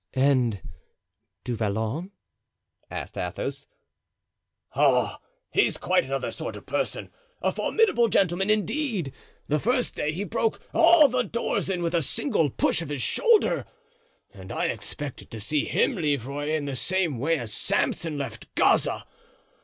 "And 0.15 0.63
Du 1.43 1.55
Vallon?" 1.55 2.09
asked 2.89 3.19
Athos. 3.19 3.67
"Ah, 4.73 5.19
he's 5.51 5.77
quite 5.77 6.05
another 6.05 6.31
sort 6.31 6.55
of 6.55 6.65
person—a 6.65 7.51
formidable 7.51 8.07
gentleman, 8.07 8.49
indeed. 8.49 9.13
The 9.47 9.59
first 9.59 9.93
day 9.93 10.11
he 10.11 10.23
broke 10.23 10.59
all 10.73 11.07
the 11.07 11.23
doors 11.23 11.69
in 11.69 11.83
with 11.83 11.93
a 11.93 12.01
single 12.01 12.49
push 12.49 12.81
of 12.81 12.89
his 12.89 13.03
shoulder; 13.03 13.67
and 14.33 14.51
I 14.51 14.69
expected 14.69 15.29
to 15.29 15.39
see 15.39 15.65
him 15.65 15.93
leave 15.93 16.25
Rueil 16.25 16.49
in 16.49 16.65
the 16.65 16.75
same 16.75 17.19
way 17.19 17.37
as 17.37 17.53
Samson 17.53 18.17
left 18.17 18.51
Gaza. 18.55 19.05